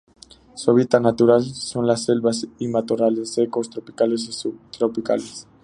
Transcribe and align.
Su 0.55 0.71
hábitat 0.71 0.99
natural 1.03 1.43
son 1.45 1.85
las 1.85 2.05
selvas 2.05 2.47
y 2.57 2.67
matorrales 2.67 3.35
secos 3.35 3.69
tropicales 3.69 4.27
y 4.27 4.31
subtropicales. 4.33 5.45